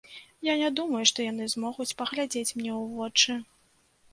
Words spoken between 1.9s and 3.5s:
паглядзець мне ў вочы.